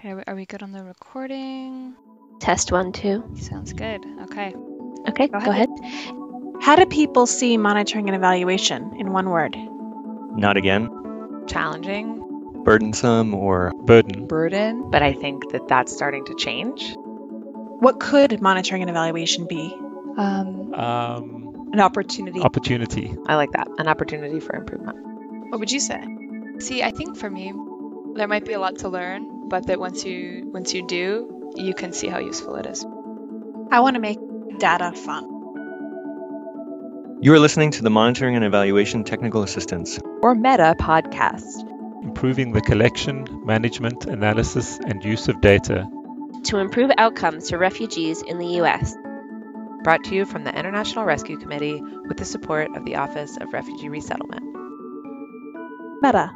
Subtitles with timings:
[0.00, 1.94] Okay, are we good on the recording?
[2.40, 3.22] Test one, two.
[3.36, 4.02] Sounds good.
[4.22, 4.54] Okay.
[5.08, 5.68] Okay, go, Go ahead.
[6.62, 9.54] How do people see monitoring and evaluation in one word?
[10.36, 10.88] Not again.
[11.46, 12.16] challenging
[12.64, 14.26] Burdensome or Burden.
[14.26, 16.94] burden, but I think that that's starting to change.
[17.80, 19.70] What could monitoring and evaluation be?
[20.16, 22.40] Um, Um, an opportunity.
[22.40, 23.14] opportunity.
[23.26, 23.68] I like that.
[23.78, 24.96] An opportunity for improvement.
[25.50, 26.02] What would you say?
[26.58, 27.52] See, I think for me,
[28.14, 31.74] there might be a lot to learn, but that once you once you do, you
[31.74, 32.84] can see how useful it is.
[33.70, 34.18] I want to make
[34.58, 35.26] data fun.
[37.20, 39.98] You are listening to the Monitoring and Evaluation Technical Assistance.
[40.22, 41.66] or Meta podcast.
[42.02, 45.86] Improving the collection, management, analysis, and use of data.
[46.44, 48.96] To improve outcomes for refugees in the U.S.
[49.82, 53.52] Brought to you from the International Rescue Committee with the support of the Office of
[53.52, 54.44] Refugee Resettlement.
[56.02, 56.30] Meta.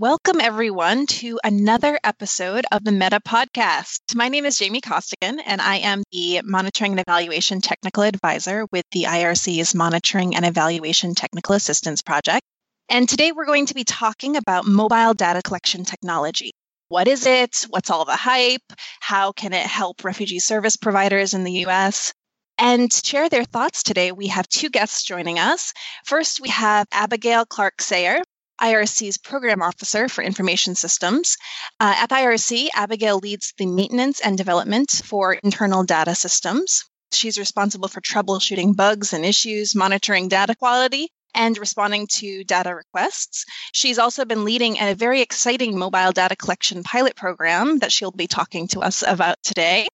[0.00, 3.98] Welcome, everyone, to another episode of the Meta Podcast.
[4.14, 8.84] My name is Jamie Costigan, and I am the Monitoring and Evaluation Technical Advisor with
[8.92, 12.42] the IRC's Monitoring and Evaluation Technical Assistance Project.
[12.88, 16.52] And today we're going to be talking about mobile data collection technology.
[16.90, 17.66] What is it?
[17.68, 18.72] What's all the hype?
[19.00, 22.12] How can it help refugee service providers in the US?
[22.56, 25.72] And to share their thoughts today, we have two guests joining us.
[26.04, 28.22] First, we have Abigail Clarke-Sayer,
[28.60, 31.36] IRC's Program Officer for Information Systems.
[31.80, 36.84] Uh, at the IRC, Abigail leads the maintenance and development for internal data systems.
[37.12, 43.44] She's responsible for troubleshooting bugs and issues, monitoring data quality, and responding to data requests.
[43.72, 48.26] She's also been leading a very exciting mobile data collection pilot program that she'll be
[48.26, 49.88] talking to us about today.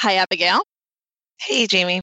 [0.00, 0.62] Hi, Abigail.
[1.40, 2.00] Hey, Jamie.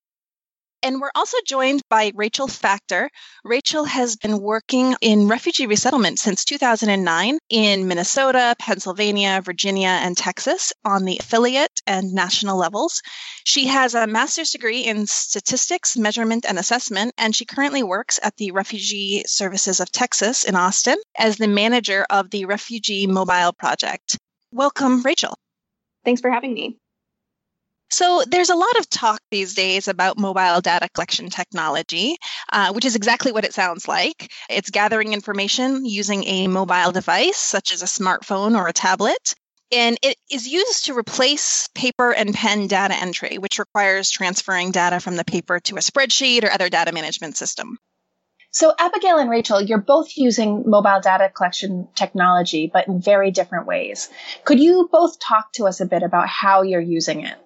[0.83, 3.09] And we're also joined by Rachel Factor.
[3.43, 10.73] Rachel has been working in refugee resettlement since 2009 in Minnesota, Pennsylvania, Virginia, and Texas
[10.83, 13.01] on the affiliate and national levels.
[13.45, 18.35] She has a master's degree in statistics, measurement, and assessment, and she currently works at
[18.37, 24.17] the Refugee Services of Texas in Austin as the manager of the Refugee Mobile Project.
[24.51, 25.35] Welcome, Rachel.
[26.03, 26.77] Thanks for having me.
[27.97, 32.17] So, there's a lot of talk these days about mobile data collection technology,
[32.51, 34.33] uh, which is exactly what it sounds like.
[34.49, 39.33] It's gathering information using a mobile device, such as a smartphone or a tablet.
[39.71, 44.99] And it is used to replace paper and pen data entry, which requires transferring data
[44.99, 47.77] from the paper to a spreadsheet or other data management system.
[48.51, 53.67] So, Abigail and Rachel, you're both using mobile data collection technology, but in very different
[53.67, 54.09] ways.
[54.43, 57.37] Could you both talk to us a bit about how you're using it?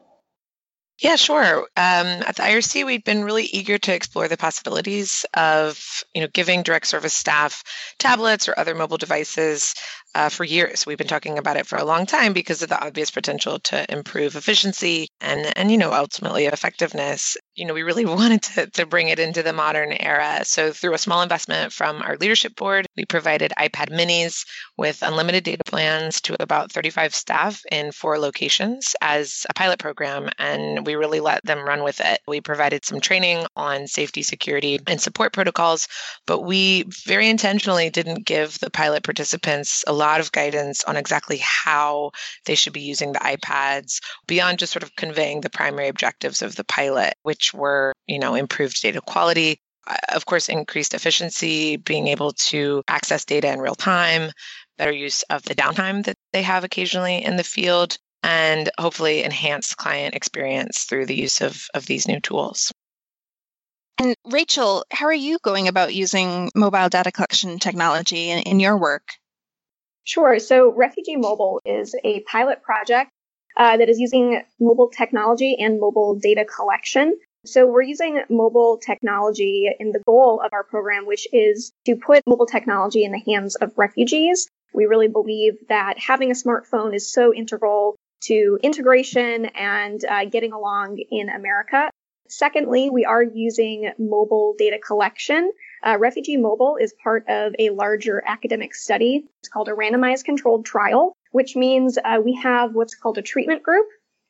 [1.01, 1.59] Yeah, sure.
[1.77, 6.27] Um, at the IRC, we've been really eager to explore the possibilities of, you know,
[6.33, 7.63] giving direct service staff
[7.99, 9.73] tablets or other mobile devices
[10.15, 10.85] uh, for years.
[10.85, 13.91] We've been talking about it for a long time because of the obvious potential to
[13.91, 17.37] improve efficiency and, and you know, ultimately effectiveness.
[17.55, 20.39] You know, we really wanted to, to bring it into the modern era.
[20.43, 24.45] So through a small investment from our leadership board, we provided iPad minis
[24.77, 30.29] with unlimited data plans to about 35 staff in four locations as a pilot program.
[30.39, 32.19] And we really let them run with it.
[32.27, 35.87] We provided some training on safety, security, and support protocols,
[36.25, 41.39] but we very intentionally didn't give the pilot participants a lot of guidance on exactly
[41.41, 42.11] how
[42.45, 46.55] they should be using the iPads beyond just sort of conveying the primary objectives of
[46.55, 52.07] the pilot, which were, you know, improved data quality, uh, of course, increased efficiency, being
[52.07, 54.31] able to access data in real time,
[54.77, 59.75] better use of the downtime that they have occasionally in the field, and hopefully enhance
[59.75, 62.71] client experience through the use of, of these new tools.
[64.01, 68.77] And Rachel, how are you going about using mobile data collection technology in, in your
[68.77, 69.03] work?
[70.09, 70.39] Sure.
[70.39, 73.11] So, Refugee Mobile is a pilot project
[73.55, 77.15] uh, that is using mobile technology and mobile data collection.
[77.45, 82.23] So, we're using mobile technology in the goal of our program, which is to put
[82.25, 84.47] mobile technology in the hands of refugees.
[84.73, 90.53] We really believe that having a smartphone is so integral to integration and uh, getting
[90.53, 91.91] along in America.
[92.29, 95.51] Secondly, we are using mobile data collection.
[95.83, 99.25] Uh, Refugee Mobile is part of a larger academic study.
[99.39, 103.63] It's called a randomized controlled trial, which means uh, we have what's called a treatment
[103.63, 103.87] group,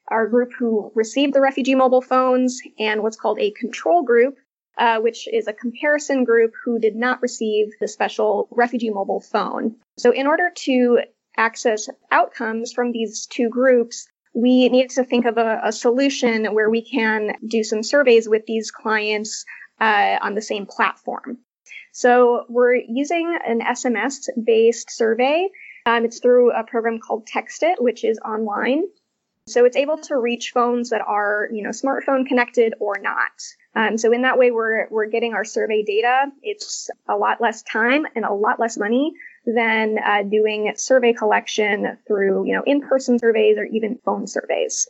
[0.07, 4.37] our group who received the Refugee Mobile phones, and what's called a control group,
[4.77, 9.75] uh, which is a comparison group who did not receive the special Refugee Mobile phone.
[9.97, 10.99] So, in order to
[11.35, 16.69] access outcomes from these two groups, we needed to think of a, a solution where
[16.69, 19.45] we can do some surveys with these clients
[19.79, 21.39] uh, on the same platform.
[21.91, 25.49] So we're using an SMS based survey
[25.85, 28.83] Um, it's through a program called TextIt, which is online.
[29.47, 33.31] So it's able to reach phones that are, you know, smartphone connected or not.
[33.75, 36.25] Um, so in that way, we're we're getting our survey data.
[36.43, 39.13] It's a lot less time and a lot less money
[39.55, 44.87] than uh, doing survey collection through, you know, in-person surveys or even phone surveys.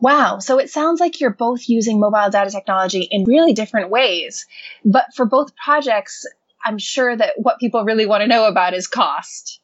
[0.00, 0.38] Wow.
[0.38, 4.46] So it sounds like you're both using mobile data technology in really different ways.
[4.84, 6.24] But for both projects,
[6.64, 9.60] I'm sure that what people really want to know about is cost.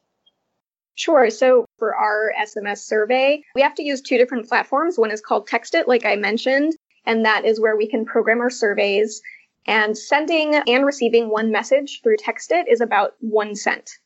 [0.95, 1.29] Sure.
[1.29, 4.97] So for our SMS survey, we have to use two different platforms.
[4.97, 6.73] One is called TextIt, like I mentioned,
[7.05, 9.21] and that is where we can program our surveys.
[9.67, 13.97] And sending and receiving one message through TextIt is about one cent.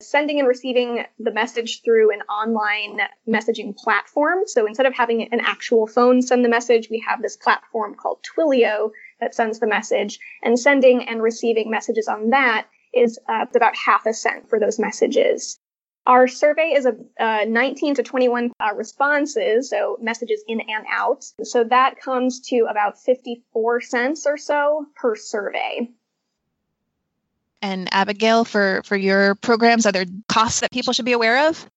[0.00, 4.40] Sending and receiving the message through an online messaging platform.
[4.46, 8.24] So instead of having an actual phone send the message, we have this platform called
[8.24, 8.90] Twilio
[9.20, 10.18] that sends the message.
[10.42, 14.78] And sending and receiving messages on that is uh, about half a cent for those
[14.78, 15.58] messages.
[16.08, 21.26] Our survey is a uh, 19 to 21 uh, responses, so messages in and out.
[21.44, 25.90] So that comes to about 54 cents or so per survey.
[27.60, 31.68] And Abigail, for for your programs, are there costs that people should be aware of?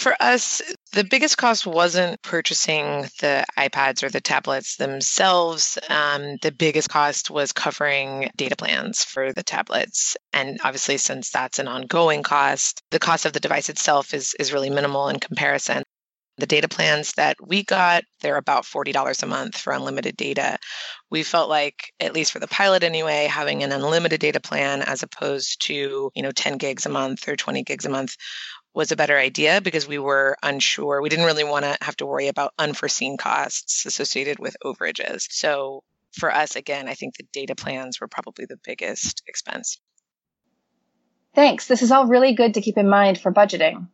[0.00, 0.62] For us,
[0.92, 5.76] the biggest cost wasn't purchasing the iPads or the tablets themselves.
[5.90, 10.16] Um, the biggest cost was covering data plans for the tablets.
[10.32, 14.54] And obviously, since that's an ongoing cost, the cost of the device itself is, is
[14.54, 15.82] really minimal in comparison.
[16.38, 20.56] The data plans that we got, they're about $40 a month for unlimited data.
[21.10, 25.02] We felt like, at least for the pilot anyway, having an unlimited data plan as
[25.02, 28.16] opposed to, you know, 10 gigs a month or 20 gigs a month
[28.74, 31.02] was a better idea because we were unsure.
[31.02, 35.26] We didn't really want to have to worry about unforeseen costs associated with overages.
[35.30, 35.82] So
[36.12, 39.80] for us, again, I think the data plans were probably the biggest expense.
[41.34, 41.66] Thanks.
[41.66, 43.88] This is all really good to keep in mind for budgeting.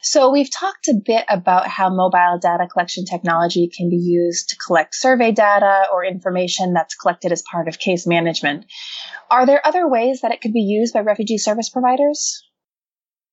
[0.00, 4.56] So we've talked a bit about how mobile data collection technology can be used to
[4.64, 8.66] collect survey data or information that's collected as part of case management.
[9.28, 12.47] Are there other ways that it could be used by refugee service providers?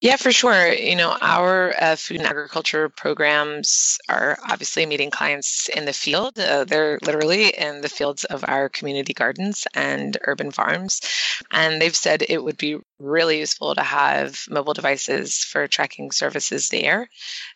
[0.06, 0.72] Yeah, for sure.
[0.72, 6.38] You know, our uh, food and agriculture programs are obviously meeting clients in the field.
[6.38, 11.02] Uh, they're literally in the fields of our community gardens and urban farms.
[11.50, 16.70] And they've said it would be really useful to have mobile devices for tracking services
[16.70, 17.10] there.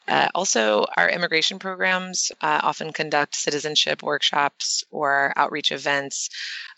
[0.07, 6.29] Uh, also, our immigration programs uh, often conduct citizenship workshops or outreach events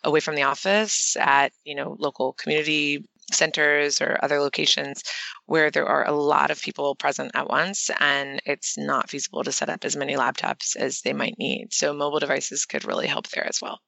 [0.03, 5.03] away from the office at you know local community centers or other locations
[5.45, 9.51] where there are a lot of people present at once and it's not feasible to
[9.51, 11.67] set up as many laptops as they might need.
[11.71, 13.79] So mobile devices could really help there as well.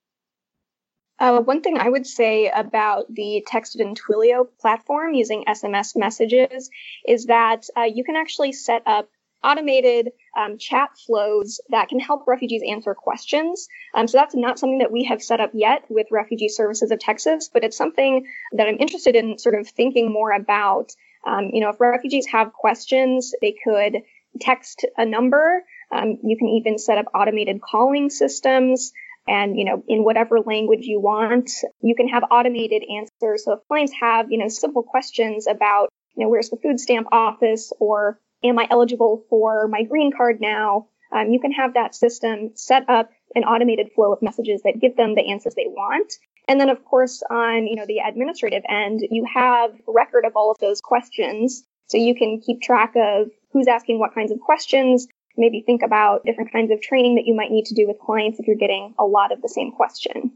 [1.19, 6.69] Uh, one thing I would say about the TextIt and Twilio platform using SMS messages
[7.07, 9.09] is that uh, you can actually set up
[9.43, 13.67] automated um, chat flows that can help refugees answer questions.
[13.93, 16.99] Um, so that's not something that we have set up yet with Refugee Services of
[16.99, 20.93] Texas, but it's something that I'm interested in sort of thinking more about.
[21.25, 24.03] Um, you know, if refugees have questions, they could
[24.41, 25.63] text a number.
[25.91, 28.91] Um, you can even set up automated calling systems.
[29.25, 31.49] And, you know, in whatever language you want,
[31.81, 33.45] you can have automated answers.
[33.45, 37.07] So if clients have, you know, simple questions about, you know, where's the food stamp
[37.11, 40.87] office or am I eligible for my green card now?
[41.11, 44.95] Um, you can have that system set up an automated flow of messages that give
[44.97, 46.13] them the answers they want.
[46.47, 50.51] And then, of course, on you know the administrative end, you have record of all
[50.51, 55.07] of those questions, so you can keep track of who's asking what kinds of questions.
[55.37, 58.39] Maybe think about different kinds of training that you might need to do with clients
[58.39, 60.33] if you're getting a lot of the same question.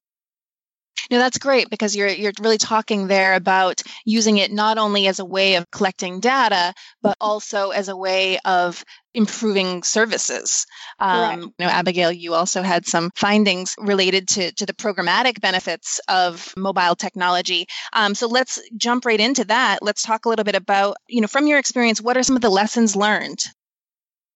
[1.09, 5.19] No, that's great because you're you're really talking there about using it not only as
[5.19, 8.83] a way of collecting data, but also as a way of
[9.13, 10.65] improving services.
[10.99, 15.99] Um, you know, Abigail, you also had some findings related to, to the programmatic benefits
[16.07, 17.65] of mobile technology.
[17.93, 19.79] Um, so let's jump right into that.
[19.81, 22.43] Let's talk a little bit about, you know, from your experience, what are some of
[22.43, 23.43] the lessons learned?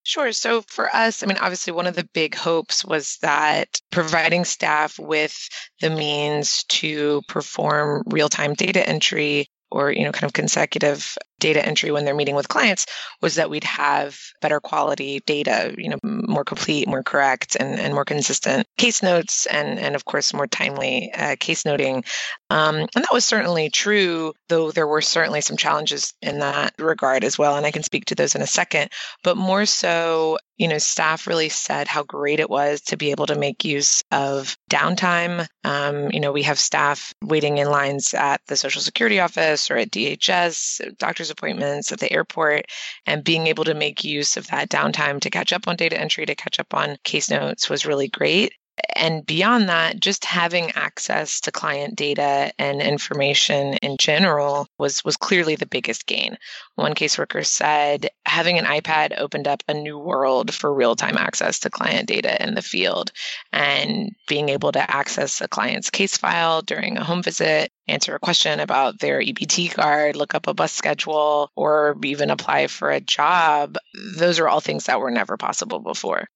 [0.03, 0.31] Sure.
[0.31, 4.97] So for us, I mean, obviously, one of the big hopes was that providing staff
[4.97, 5.37] with
[5.79, 11.65] the means to perform real time data entry or you know kind of consecutive data
[11.65, 12.85] entry when they're meeting with clients
[13.21, 17.93] was that we'd have better quality data, you know, more complete, more correct, and, and
[17.93, 22.05] more consistent case notes, and, and of course, more timely uh, case noting.
[22.49, 27.23] Um, and that was certainly true, though there were certainly some challenges in that regard
[27.23, 27.55] as well.
[27.55, 28.91] And I can speak to those in a second.
[29.23, 33.25] But more so, you know, staff really said how great it was to be able
[33.25, 35.47] to make use of downtime.
[35.63, 39.77] Um, you know, we have staff waiting in lines at the Social Security office or
[39.77, 42.65] at DHS, doctor's appointments at the airport,
[43.05, 46.25] and being able to make use of that downtime to catch up on data entry,
[46.25, 48.53] to catch up on case notes was really great
[48.95, 55.17] and beyond that, just having access to client data and information in general was, was
[55.17, 56.37] clearly the biggest gain.
[56.75, 61.59] One caseworker said having an iPad opened up a new world for real time access
[61.59, 63.11] to client data in the field
[63.51, 68.19] and being able to access a client's case file during a home visit, answer a
[68.19, 73.01] question about their EBT card, look up a bus schedule, or even apply for a
[73.01, 73.77] job.
[74.15, 76.27] Those are all things that were never possible before.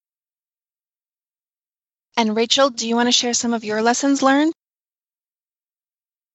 [2.18, 4.54] And Rachel, do you want to share some of your lessons learned?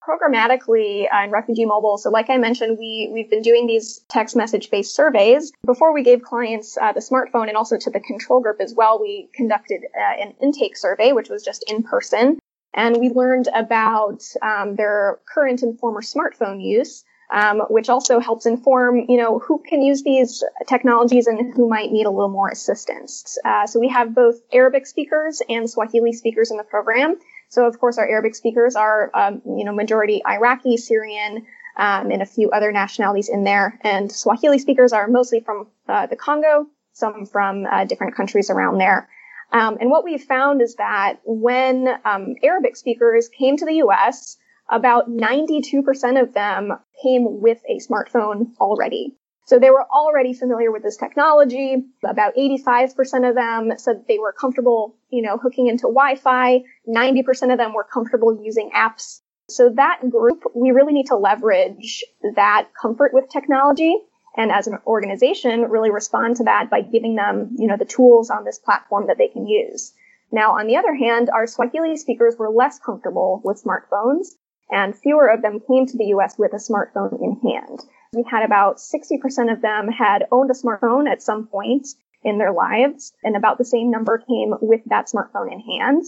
[0.06, 4.34] programmatically uh, in refugee mobile so like i mentioned we we've been doing these text
[4.34, 8.40] message based surveys before we gave clients uh, the smartphone and also to the control
[8.40, 12.38] group as well we conducted uh, an intake survey which was just in person
[12.74, 18.46] and we learned about um, their current and former smartphone use um, which also helps
[18.46, 22.48] inform, you know, who can use these technologies and who might need a little more
[22.48, 23.38] assistance.
[23.44, 27.16] Uh, so we have both Arabic speakers and Swahili speakers in the program.
[27.48, 31.46] So of course, our Arabic speakers are, um, you know, majority Iraqi, Syrian,
[31.76, 33.78] um, and a few other nationalities in there.
[33.82, 38.78] And Swahili speakers are mostly from uh, the Congo, some from uh, different countries around
[38.78, 39.08] there.
[39.52, 44.36] Um, and what we found is that when um, Arabic speakers came to the U.S.,
[44.70, 49.16] about 92% of them came with a smartphone already.
[49.46, 51.76] So they were already familiar with this technology.
[52.04, 56.62] About 85% of them said they were comfortable, you know, hooking into Wi-Fi.
[56.88, 59.20] 90% of them were comfortable using apps.
[59.48, 62.04] So that group, we really need to leverage
[62.36, 63.96] that comfort with technology
[64.36, 68.30] and as an organization really respond to that by giving them, you know, the tools
[68.30, 69.92] on this platform that they can use.
[70.32, 74.28] Now, on the other hand, our Swahili speakers were less comfortable with smartphones
[74.70, 77.80] and fewer of them came to the US with a smartphone in hand.
[78.12, 81.86] We had about 60% of them had owned a smartphone at some point
[82.22, 86.04] in their lives, and about the same number came with that smartphone in hand.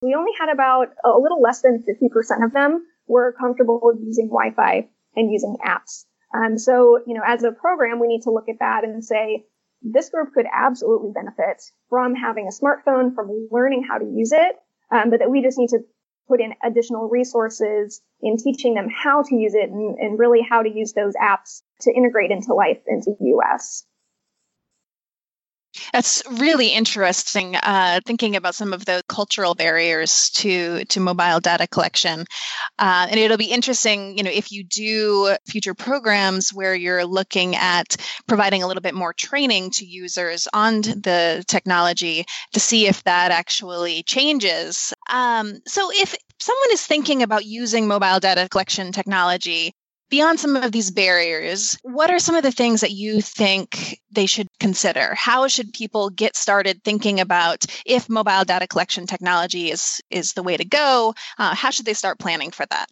[0.00, 4.28] We only had about a little less than 50% of them were comfortable with using
[4.28, 6.06] Wi-Fi and using apps.
[6.34, 9.44] Um, so, you know, as a program, we need to look at that and say,
[9.82, 14.56] this group could absolutely benefit from having a smartphone, from learning how to use it,
[14.92, 15.80] um, but that we just need to
[16.28, 20.62] put in additional resources in teaching them how to use it and, and really how
[20.62, 23.84] to use those apps to integrate into life into the US.
[25.92, 27.54] That's really interesting.
[27.56, 32.24] Uh, thinking about some of the cultural barriers to to mobile data collection,
[32.78, 37.56] uh, and it'll be interesting, you know, if you do future programs where you're looking
[37.56, 37.96] at
[38.26, 43.30] providing a little bit more training to users on the technology to see if that
[43.30, 44.94] actually changes.
[45.10, 49.74] Um, so, if someone is thinking about using mobile data collection technology
[50.12, 54.26] beyond some of these barriers, what are some of the things that you think they
[54.26, 55.14] should consider?
[55.14, 60.42] How should people get started thinking about if mobile data collection technology is, is the
[60.42, 61.14] way to go?
[61.38, 62.90] Uh, how should they start planning for that?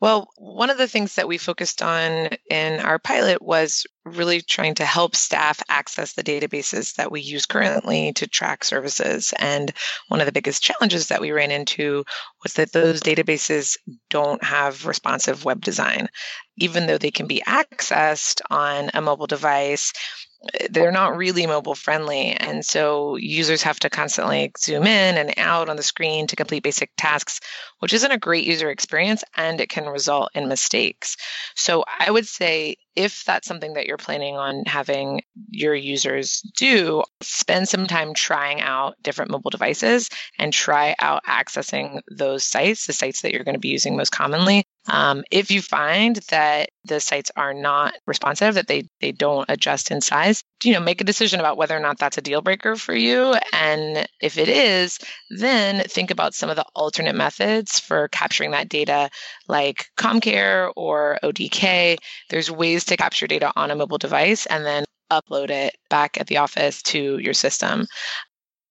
[0.00, 4.74] Well, one of the things that we focused on in our pilot was really trying
[4.74, 9.32] to help staff access the databases that we use currently to track services.
[9.38, 9.72] And
[10.08, 12.04] one of the biggest challenges that we ran into
[12.42, 13.78] was that those databases
[14.10, 16.08] don't have responsive web design.
[16.56, 19.92] Even though they can be accessed on a mobile device,
[20.70, 22.32] they're not really mobile friendly.
[22.32, 26.62] And so users have to constantly zoom in and out on the screen to complete
[26.62, 27.40] basic tasks,
[27.80, 31.16] which isn't a great user experience and it can result in mistakes.
[31.54, 37.02] So I would say if that's something that you're planning on having your users do,
[37.20, 40.08] spend some time trying out different mobile devices
[40.38, 44.10] and try out accessing those sites, the sites that you're going to be using most
[44.10, 44.64] commonly.
[44.86, 49.90] Um, if you find that the sites are not responsive, that they they don't adjust
[49.90, 52.76] in size, you know, make a decision about whether or not that's a deal breaker
[52.76, 53.34] for you.
[53.52, 54.98] And if it is,
[55.30, 59.08] then think about some of the alternate methods for capturing that data,
[59.48, 61.96] like CommCare or ODK.
[62.28, 66.26] There's ways to capture data on a mobile device and then upload it back at
[66.26, 67.86] the office to your system.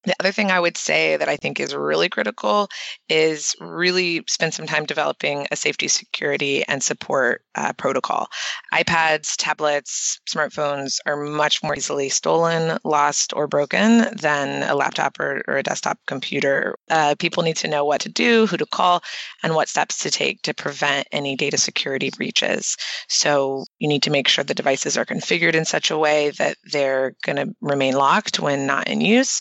[0.06, 2.68] The other thing I would say that I think is really critical
[3.08, 8.28] is really spend some time developing a safety, security, and support uh, protocol.
[8.74, 15.42] iPads, tablets, smartphones are much more easily stolen, lost, or broken than a laptop or,
[15.48, 16.76] or a desktop computer.
[16.90, 19.02] Uh, people need to know what to do, who to call,
[19.42, 22.76] and what steps to take to prevent any data security breaches.
[23.08, 26.58] So you need to make sure the devices are configured in such a way that
[26.72, 29.40] they're going to remain locked when not in use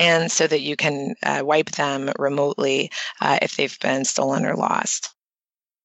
[0.00, 2.90] and so that you can uh, wipe them remotely
[3.20, 5.14] uh, if they've been stolen or lost.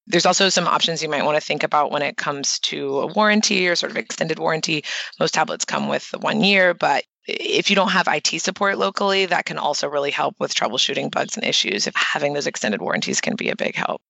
[0.06, 3.06] There's also some options you might want to think about when it comes to a
[3.08, 4.84] warranty or sort of extended warranty.
[5.20, 9.44] Most tablets come with one year, but if you don't have IT support locally, that
[9.44, 11.86] can also really help with troubleshooting bugs and issues.
[11.86, 14.00] If having those extended warranties can be a big help.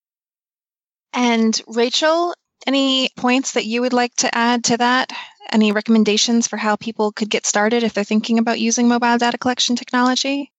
[1.14, 2.32] And Rachel,
[2.64, 5.10] any points that you would like to add to that?
[5.52, 9.38] Any recommendations for how people could get started if they're thinking about using mobile data
[9.38, 10.52] collection technology?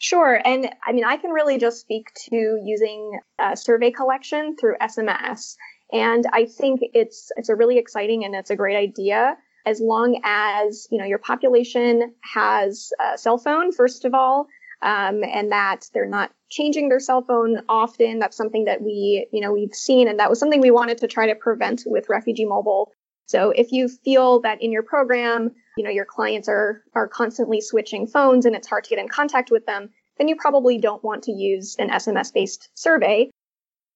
[0.00, 0.40] Sure.
[0.44, 3.18] And I mean, I can really just speak to using
[3.54, 5.56] survey collection through SMS.
[5.92, 9.36] And I think it's it's a really exciting and it's a great idea
[9.66, 14.46] as long as you know your population has a cell phone first of all,
[14.82, 18.18] um, and that they're not changing their cell phone often.
[18.18, 21.08] That's something that we you know we've seen, and that was something we wanted to
[21.08, 22.92] try to prevent with Refugee Mobile
[23.26, 27.60] so if you feel that in your program, you know, your clients are, are constantly
[27.60, 31.02] switching phones and it's hard to get in contact with them, then you probably don't
[31.04, 33.30] want to use an SMS based survey.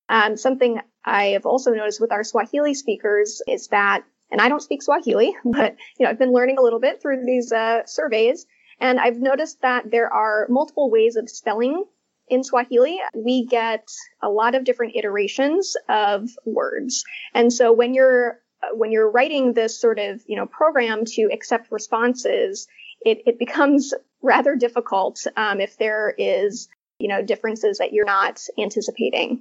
[0.09, 4.63] And something I have also noticed with our Swahili speakers is that, and I don't
[4.63, 8.47] speak Swahili, but, you know, I've been learning a little bit through these uh, surveys.
[8.81, 11.85] And I've noticed that there are multiple ways of spelling
[12.31, 13.89] in Swahili, we get
[14.23, 17.05] a lot of different iterations of words.
[17.35, 18.39] And so when you're
[18.73, 22.69] when you're writing this sort of you know program to accept responses,
[23.03, 28.41] it, it becomes rather difficult um, if there is you know differences that you're not
[28.59, 29.41] anticipating.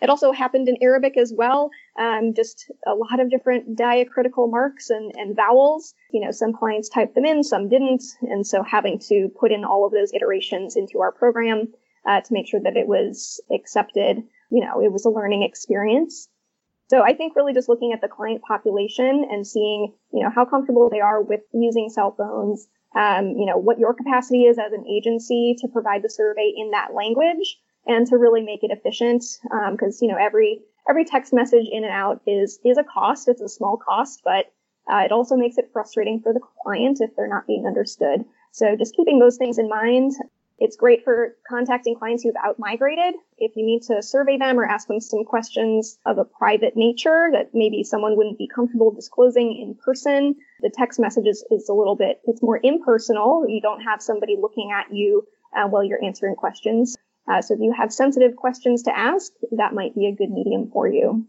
[0.00, 4.90] It also happened in Arabic as well, um, just a lot of different diacritical marks
[4.90, 5.94] and, and vowels.
[6.10, 9.64] You know, some clients typed them in, some didn't, and so having to put in
[9.64, 11.72] all of those iterations into our program
[12.06, 14.22] uh, to make sure that it was accepted.
[14.50, 16.28] You know, it was a learning experience.
[16.90, 20.44] So I think really just looking at the client population and seeing, you know, how
[20.44, 24.72] comfortable they are with using cell phones, um, you know, what your capacity is as
[24.72, 29.24] an agency to provide the survey in that language and to really make it efficient.
[29.50, 33.28] Um, cause, you know, every, every text message in and out is, is a cost.
[33.28, 34.52] It's a small cost, but
[34.90, 38.24] uh, it also makes it frustrating for the client if they're not being understood.
[38.52, 40.12] So just keeping those things in mind,
[40.64, 43.14] it's great for contacting clients who've out migrated.
[43.36, 47.28] If you need to survey them or ask them some questions of a private nature
[47.32, 51.96] that maybe someone wouldn't be comfortable disclosing in person, the text message is, a little
[51.96, 53.44] bit, it's more impersonal.
[53.46, 56.96] You don't have somebody looking at you uh, while you're answering questions.
[57.30, 60.70] Uh, so if you have sensitive questions to ask, that might be a good medium
[60.72, 61.26] for you.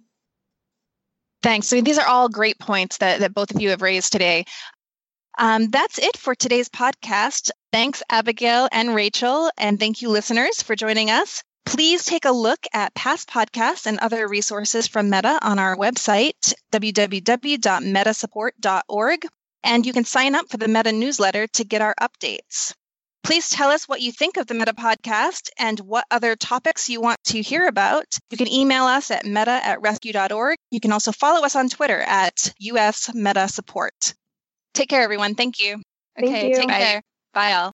[1.43, 1.73] Thanks.
[1.73, 4.45] Mean, these are all great points that, that both of you have raised today.
[5.37, 7.51] Um, that's it for today's podcast.
[7.71, 11.43] Thanks, Abigail and Rachel, and thank you, listeners, for joining us.
[11.65, 16.53] Please take a look at past podcasts and other resources from Meta on our website,
[16.71, 19.27] www.metasupport.org,
[19.63, 22.73] and you can sign up for the Meta newsletter to get our updates.
[23.23, 27.01] Please tell us what you think of the Meta podcast and what other topics you
[27.01, 28.05] want to hear about.
[28.29, 30.57] You can email us at meta at rescue.org.
[30.69, 34.13] You can also follow us on Twitter at US Meta Support.
[34.75, 35.35] Take care, everyone.
[35.35, 35.81] Thank you.
[36.19, 36.55] Thank okay, you.
[36.55, 36.77] take Bye.
[36.77, 37.01] care.
[37.33, 37.63] Bye, all.